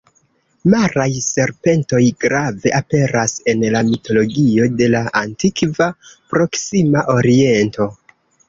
[0.73, 5.93] Maraj serpentoj grave aperas en la mitologio de la Antikva
[6.33, 7.93] Proksima Oriento.